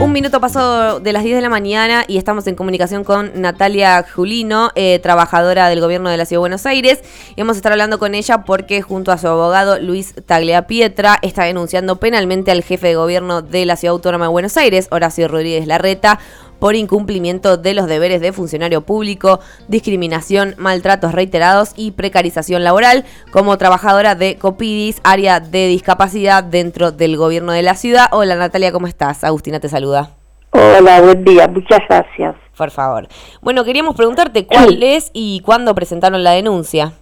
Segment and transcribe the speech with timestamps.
[0.00, 4.04] Un minuto pasó de las 10 de la mañana y estamos en comunicación con Natalia
[4.12, 7.02] Julino, eh, trabajadora del gobierno de la Ciudad de Buenos Aires.
[7.36, 11.44] Y vamos a estar hablando con ella porque junto a su abogado Luis Tagliapietra está
[11.44, 15.66] denunciando penalmente al jefe de gobierno de la Ciudad Autónoma de Buenos Aires, Horacio Rodríguez
[15.66, 16.18] Larreta,
[16.64, 23.58] por incumplimiento de los deberes de funcionario público, discriminación, maltratos reiterados y precarización laboral como
[23.58, 28.06] trabajadora de Copidis, área de discapacidad dentro del gobierno de la ciudad.
[28.12, 29.24] Hola Natalia, ¿cómo estás?
[29.24, 30.12] Agustina te saluda.
[30.52, 32.34] Hola, buen día, muchas gracias.
[32.56, 33.08] Por favor.
[33.42, 36.94] Bueno, queríamos preguntarte cuál es y cuándo presentaron la denuncia.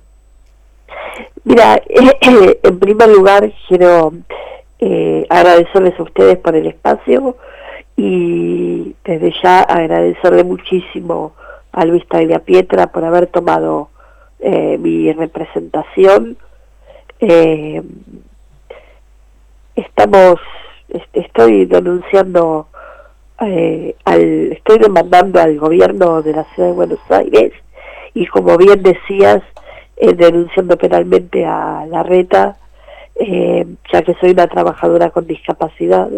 [1.45, 4.13] Mira, en primer lugar quiero
[4.81, 7.37] eh, agradecerles a ustedes por el espacio
[7.97, 11.33] y desde ya agradecerle muchísimo
[11.73, 13.89] a Luis Taglia Pietra por haber tomado
[14.41, 16.37] eh, mi representación.
[17.21, 17.83] Eh,
[19.77, 20.41] estamos,
[21.13, 22.67] estoy denunciando,
[23.41, 27.53] eh, al, estoy demandando al gobierno de la ciudad de Buenos Aires
[28.15, 29.43] y como bien decías,
[29.97, 32.57] denunciando penalmente a la reta,
[33.21, 36.11] ya que soy una trabajadora con discapacidad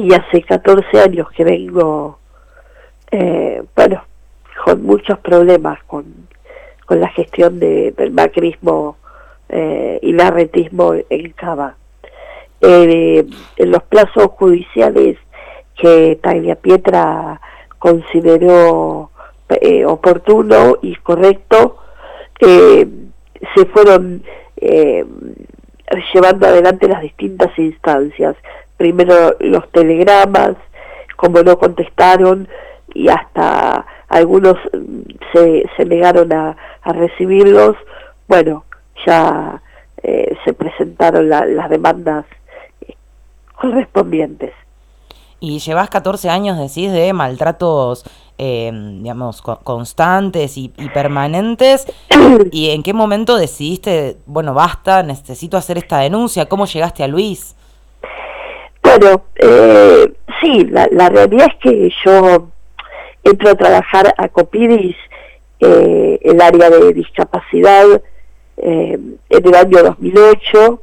[0.00, 2.18] y hace 14 años que vengo,
[3.10, 4.02] eh, bueno,
[4.64, 6.04] con muchos problemas con,
[6.86, 8.96] con la gestión de, del macrismo
[9.48, 11.76] eh, y el arretismo en Cava.
[12.62, 15.18] Eh, en los plazos judiciales
[15.76, 17.40] que Taglia Pietra
[17.78, 19.10] consideró
[19.86, 21.78] oportuno y correcto,
[22.38, 24.22] se fueron
[26.14, 28.36] llevando adelante las distintas instancias
[28.80, 30.56] primero los telegramas,
[31.16, 32.48] como no contestaron
[32.94, 35.00] y hasta algunos mm,
[35.34, 37.76] se, se negaron a, recibirlos,
[38.26, 38.64] bueno,
[39.06, 39.60] ya
[40.02, 42.24] eh, se presentaron las demandas
[42.80, 42.94] eh,
[43.54, 44.54] correspondientes.
[45.40, 48.04] Y llevas 14 años, decís, de maltratos,
[48.38, 51.84] eh, digamos, constantes y, y, permanentes.
[52.50, 56.46] ¿Y en qué momento decidiste, bueno, basta, necesito hacer esta denuncia?
[56.46, 57.56] ¿Cómo llegaste a Luis?
[58.98, 62.48] Bueno, eh, sí, la, realidad es que yo
[63.22, 64.96] entro a trabajar a Copidis,
[65.60, 67.86] eh, el área de discapacidad,
[68.56, 70.82] eh, en el año 2008.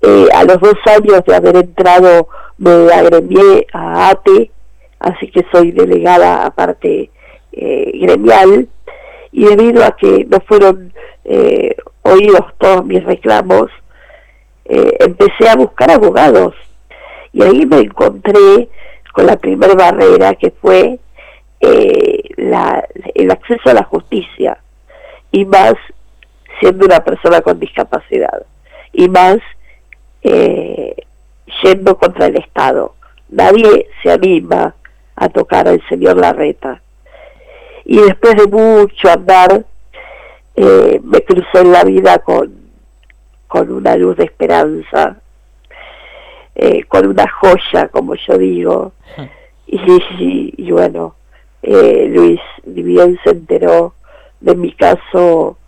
[0.00, 4.50] Eh, a los dos años de haber entrado me agremié a ATE,
[4.98, 7.10] así que soy delegada aparte
[7.52, 8.66] eh, gremial,
[9.32, 10.92] y debido a que no fueron
[12.02, 13.68] oídos todos mis reclamos,
[14.64, 16.54] empecé a buscar abogados
[17.36, 18.70] y ahí me encontré
[19.12, 20.98] con la primera barrera que fue
[21.60, 22.22] eh,
[23.14, 24.56] el acceso a la justicia
[25.30, 25.74] y más
[26.58, 28.46] siendo una persona con discapacidad
[28.90, 29.36] y más
[30.22, 30.96] eh,
[31.62, 32.94] yendo contra el Estado.
[33.28, 34.74] Nadie se anima
[35.14, 36.80] a tocar al señor Larreta.
[37.84, 39.62] Y después de mucho andar,
[40.56, 42.70] eh, me crucé en la vida con,
[43.46, 45.20] con una luz de esperanza
[46.56, 48.92] eh, con una joya, como yo digo.
[49.68, 51.16] Y, bueno,
[51.60, 53.94] eh, Luis bien se enteró
[54.40, 55.58] de mi caso,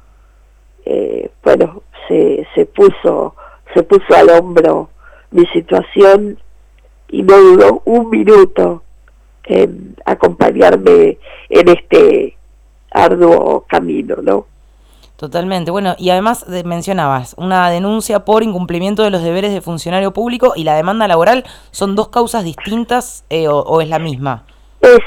[0.85, 3.35] eh, bueno, se, se puso
[3.75, 4.91] se puso al hombro
[5.31, 6.39] mi situación
[7.09, 8.83] y no dudó un minuto
[9.45, 11.19] en acompañarme
[11.49, 12.37] en este
[12.91, 14.47] arduo camino, ¿no?
[15.19, 15.73] Totalmente.
[15.73, 20.63] Bueno, y además mencionabas una denuncia por incumplimiento de los deberes de funcionario público y
[20.63, 21.43] la demanda laboral.
[21.73, 24.45] ¿Son dos causas distintas eh, o, es la misma?
[24.81, 25.01] Es,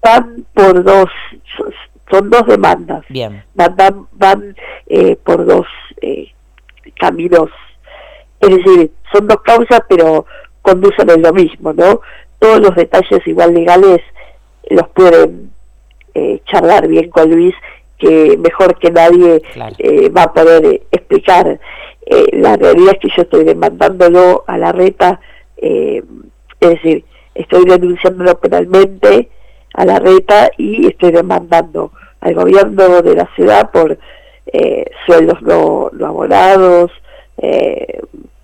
[0.00, 1.10] van por dos,
[2.08, 3.04] son dos demandas.
[3.08, 3.42] Bien.
[3.54, 4.54] Van, van,
[4.86, 5.66] eh, por dos
[6.02, 6.28] eh,
[6.96, 7.50] caminos.
[8.38, 10.24] Es decir, son dos causas, pero
[10.62, 12.00] conducen en lo mismo, ¿no?
[12.38, 14.02] Todos los detalles igual legales
[14.70, 15.50] los pueden
[16.46, 17.54] charlar bien con Luis
[17.98, 19.42] que mejor que nadie
[19.78, 21.58] eh, va a poder eh, explicar.
[22.06, 25.20] Eh, la realidad es que yo estoy demandándolo a la reta,
[25.56, 26.04] es
[26.60, 27.04] decir,
[27.34, 29.28] estoy denunciándolo penalmente
[29.74, 33.98] a la reta y estoy demandando al gobierno de la ciudad por
[35.04, 36.92] sueldos no, no abonados,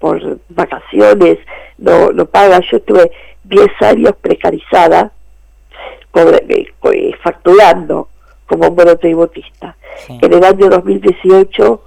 [0.01, 1.39] por vacaciones,
[1.79, 2.61] no, no paga.
[2.71, 3.11] Yo estuve
[3.45, 5.13] 10 años precarizada,
[7.23, 8.09] facturando
[8.47, 9.77] como monotributista.
[10.09, 11.83] En el año 2018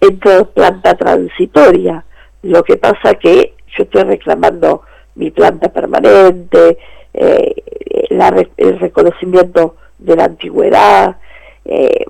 [0.00, 2.04] entro planta transitoria,
[2.42, 4.82] lo que pasa que yo estoy reclamando
[5.14, 6.78] mi planta permanente,
[7.14, 7.54] eh,
[8.10, 11.16] el reconocimiento de la antigüedad,
[11.64, 12.06] eh,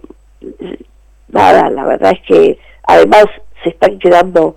[1.28, 3.26] nada, la verdad es que además
[3.62, 4.56] se están quedando,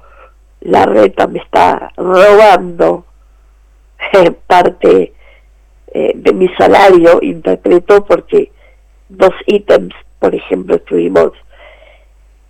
[0.62, 3.06] la reta me está robando
[4.48, 5.14] parte
[5.94, 8.52] eh, de mi salario, interpreto, porque
[9.10, 11.32] dos ítems, por ejemplo, estuvimos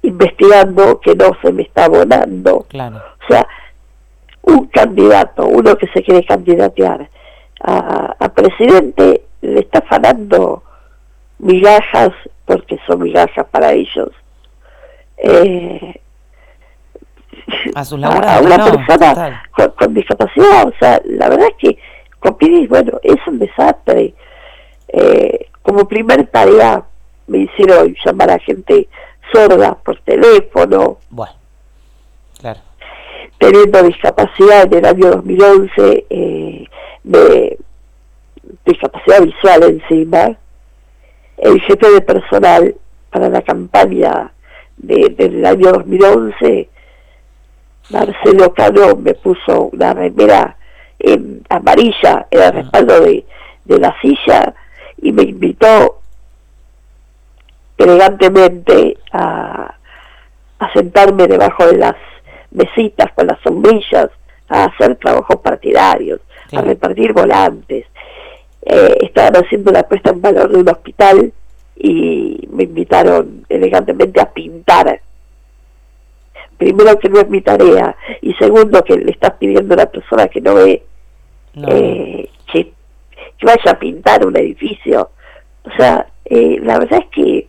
[0.02, 2.66] investigando que no se me está abonando.
[2.70, 2.98] Claro.
[2.98, 3.48] O sea,
[4.44, 7.10] un candidato, uno que se quiere candidatear
[7.62, 10.64] a, presidente, le está afanando
[11.40, 12.12] migajas,
[12.46, 14.10] porque son migajas para ellos.
[15.18, 16.00] Eh,
[17.74, 19.44] a, su a, una persona
[19.78, 20.68] con, discapacidad.
[20.68, 21.80] O sea, la verdad es que
[22.20, 24.14] Copidis, bueno, es un desastre.
[24.90, 26.84] Eh, como primer tarea
[27.28, 28.88] me hicieron llamar a gente
[29.34, 31.00] sorda por teléfono.
[31.10, 31.34] Bueno,
[32.40, 32.60] claro.
[33.40, 36.66] Teniendo discapacidad en el año 2011, eh,
[37.04, 37.58] de
[38.64, 40.38] discapacidad visual encima,
[41.38, 42.76] el jefe de personal
[43.10, 44.32] para la campaña
[44.78, 46.70] de, del año 2011,
[47.90, 50.58] Marcelo Cano, me puso una remera
[51.00, 53.26] en amarilla en el respaldo de,
[53.66, 54.54] de la silla
[54.98, 56.02] y me invitó
[57.78, 59.76] elegantemente a,
[60.60, 61.96] a sentarme debajo de las
[62.52, 64.10] mesitas con las sombrillas,
[64.50, 66.22] a hacer trabajos partidarios,
[66.54, 67.86] a repartir volantes.
[68.62, 71.34] Eh, estaban haciendo la puesta en valor de un hospital
[71.76, 75.02] y me invitaron elegantemente a pintar.
[76.58, 80.28] Primero que no es mi tarea y segundo que le estás pidiendo a la persona
[80.28, 80.84] que no ve
[81.68, 82.72] eh, que,
[83.38, 85.10] que, vaya a pintar un edificio.
[85.64, 87.48] O sea, eh, la verdad es que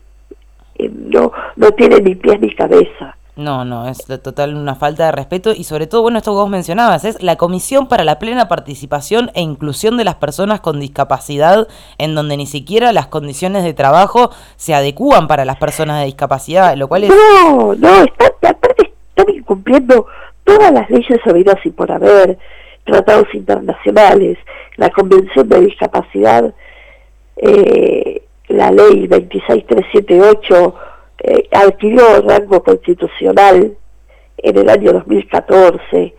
[0.78, 3.16] eh, no, no tiene ni pies ni cabeza.
[3.36, 6.48] No, no, es total una falta de respeto y sobre todo, bueno, esto que vos
[6.48, 11.68] mencionabas, es la Comisión para la Plena Participación e Inclusión de las Personas con Discapacidad,
[11.98, 16.74] en donde ni siquiera las condiciones de trabajo se adecúan para las personas de discapacidad,
[16.76, 17.10] lo cual es...
[17.10, 20.06] No, no, está, aparte están incumpliendo
[20.44, 22.38] todas las leyes habidas y por haber,
[22.86, 24.38] tratados internacionales,
[24.76, 26.54] la Convención de Discapacidad,
[27.36, 30.74] eh, la ley 26378
[31.18, 33.76] eh, adquirió rango constitucional
[34.38, 36.14] en el año 2014.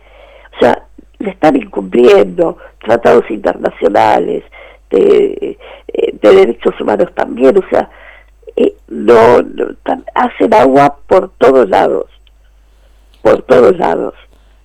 [0.54, 0.84] O sea,
[1.18, 4.44] le están incumpliendo tratados internacionales
[4.90, 7.56] de, eh, de derechos humanos también.
[7.56, 7.90] O sea,
[8.56, 9.66] eh, no, no
[10.14, 12.06] hacen agua por todos lados.
[13.22, 14.14] Por todos lados.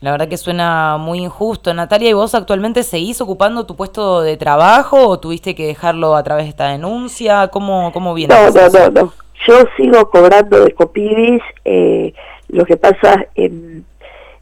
[0.03, 1.73] La verdad que suena muy injusto.
[1.73, 6.23] Natalia, ¿y vos actualmente seguís ocupando tu puesto de trabajo o tuviste que dejarlo a
[6.23, 7.47] través de esta denuncia?
[7.47, 8.35] ¿Cómo, cómo viene?
[8.35, 9.13] No, no, no, no.
[9.47, 11.41] Yo sigo cobrando de Copidis.
[11.63, 12.13] Eh,
[12.49, 13.85] lo que pasa, en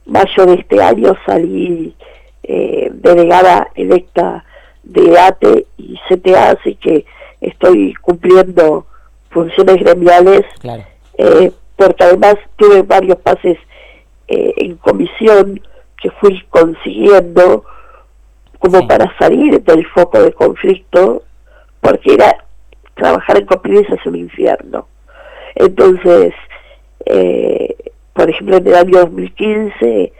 [0.07, 1.95] mayo de este año salí
[2.41, 4.43] eh, delegada electa
[4.81, 7.05] de ATE y CTA, así que
[7.39, 8.87] estoy cumpliendo
[9.29, 10.43] funciones gremiales.
[10.59, 10.85] Claro.
[11.19, 13.59] Eh, porque además tuve varios pases
[14.31, 15.61] eh, en comisión
[16.01, 17.65] que fui consiguiendo
[18.59, 21.23] como para salir del foco de conflicto,
[21.81, 22.45] porque era
[22.93, 24.87] trabajar en Copidis es un infierno.
[25.55, 26.33] Entonces,
[27.05, 27.75] eh,
[28.13, 30.13] por ejemplo, en el año 2015,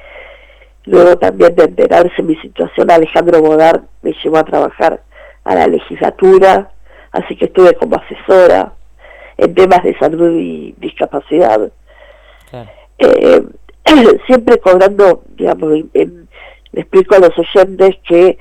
[0.87, 5.03] luego también de enterarse mi situación, Alejandro Bodar me llevó a trabajar
[5.45, 6.69] a la legislatura,
[7.13, 8.73] así que estuve como asesora
[9.37, 11.71] en temas de salud y discapacidad.
[13.03, 13.43] Eh,
[14.27, 16.09] siempre cobrando, digamos, le
[16.73, 18.37] explico a los oyentes que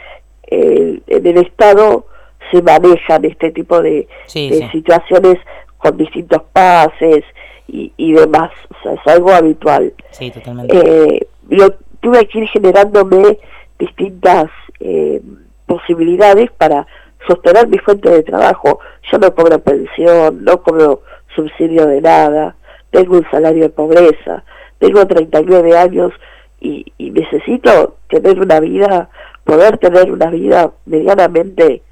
[0.47, 2.07] eh, en el Estado
[2.51, 5.39] se manejan este tipo de, situaciones
[5.79, 7.25] con distintos pases
[7.69, 9.95] y, y, demás, o sea, es algo habitual.
[10.11, 10.77] Sí, totalmente.
[10.77, 11.69] Eh, yo
[12.01, 13.39] tuve que ir generándome
[13.79, 15.21] distintas eh,
[15.67, 16.87] posibilidades para
[17.27, 18.81] sostener mi fuente de trabajo.
[19.11, 21.03] Yo no cobro pensión, no cobro
[21.35, 22.57] subsidio de nada,
[22.91, 24.45] tengo un salario de pobreza,
[24.81, 26.13] tengo 39 años
[26.61, 29.09] y, y necesito tener una vida,
[29.45, 31.83] poder tener una vida medianamente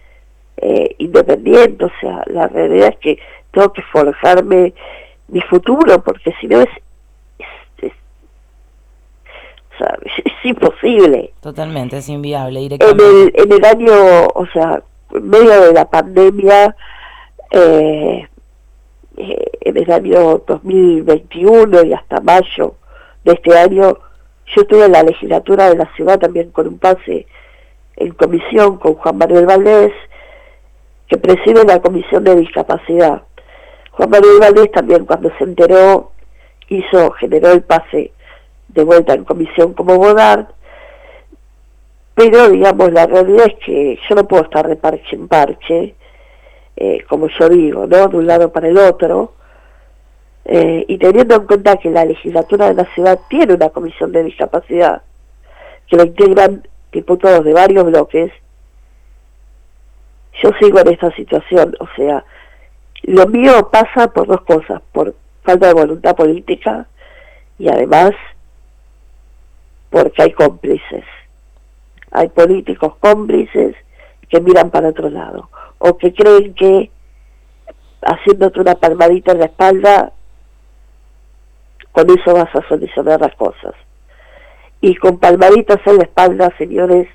[0.56, 3.18] eh, independiente, o sea, la realidad es que
[3.52, 4.74] tengo que forjarme
[5.28, 6.68] mi futuro, porque si no es,
[7.80, 7.92] es,
[10.42, 11.32] imposible.
[11.40, 12.66] Totalmente, es inviable.
[12.66, 16.74] En el, en el año, o sea, en medio de la pandemia,
[17.52, 18.26] eh,
[19.16, 22.74] eh, en el año 2021 y hasta mayo
[23.24, 23.98] de este año,
[24.54, 27.26] yo estuve en la legislatura de la ciudad también con un pase
[27.96, 29.92] en comisión con Juan Manuel Valdés,
[31.08, 33.22] que preside la comisión de discapacidad.
[33.92, 36.12] Juan Manuel Valdés también cuando se enteró
[36.68, 38.12] hizo, generó el pase
[38.68, 40.46] de vuelta en comisión como Bodard,
[42.14, 45.94] pero digamos la realidad es que yo no puedo estar de parche en parche,
[46.76, 48.08] eh, como yo digo, ¿no?
[48.08, 49.37] De un lado para el otro.
[50.50, 54.24] Eh, y teniendo en cuenta que la legislatura de la ciudad tiene una comisión de
[54.24, 55.02] discapacidad,
[55.86, 58.32] que la integran diputados de varios bloques,
[60.42, 62.24] yo sigo en esta situación, o sea,
[63.02, 66.86] lo mío pasa por dos cosas, por falta de voluntad política
[67.58, 68.12] y además
[69.90, 71.04] porque hay cómplices.
[72.10, 73.76] Hay políticos cómplices
[74.30, 76.90] que miran para otro lado o que creen que
[78.00, 80.12] haciéndote una palmadita en la espalda
[81.98, 83.74] con eso vas a solucionar las cosas.
[84.80, 87.08] Y con palmaditas en la espalda, señores,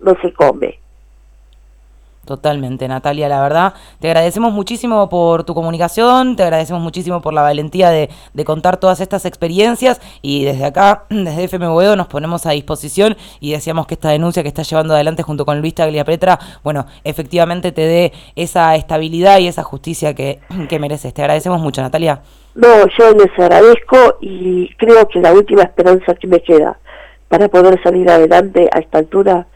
[0.00, 0.78] no se come.
[2.24, 3.74] Totalmente, Natalia, la verdad.
[4.00, 8.08] Te agradecemos muchísimo por tu comunicación, te agradecemos muchísimo por la valentía de,
[8.44, 13.86] contar todas estas experiencias y desde acá, desde FMWO, nos ponemos a disposición y deseamos
[13.86, 18.12] que esta denuncia que estás llevando adelante junto con Luis Tagliapetra, bueno, efectivamente te dé
[18.36, 21.12] esa estabilidad y esa justicia que, que mereces.
[21.12, 22.22] Te agradecemos mucho, Natalia.
[22.54, 26.78] No, yo les agradezco y creo que la última esperanza que me queda
[27.28, 29.48] para poder salir adelante a esta altura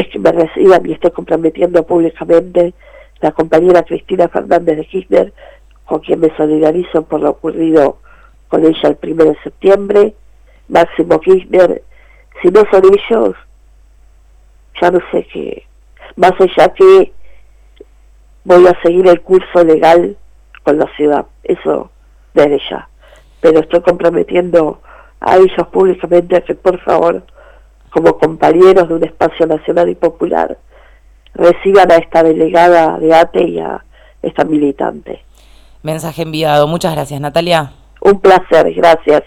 [0.00, 2.74] es que me reciban y estoy comprometiendo públicamente
[3.20, 5.32] la compañera Cristina Fernández de Kirchner,
[5.84, 7.98] con quien me solidarizo por lo ocurrido
[8.48, 10.14] con ella el primero de septiembre,
[10.68, 11.82] Máximo Kirchner,
[12.40, 13.34] si no son ellos,
[14.80, 15.64] ya no sé qué,
[16.16, 17.12] más allá que
[18.44, 20.16] voy a seguir el curso legal
[20.62, 21.90] con la ciudad, eso
[22.34, 22.88] desde ya,
[23.40, 24.80] pero estoy comprometiendo
[25.20, 27.24] a ellos públicamente que por favor
[27.90, 30.58] como compañeros de un espacio nacional y popular,
[31.34, 33.84] reciban a esta delegada de ATE y a
[34.22, 35.22] esta militante.
[35.82, 36.66] Mensaje enviado.
[36.66, 37.72] Muchas gracias, Natalia.
[38.00, 39.22] Un placer, gracias.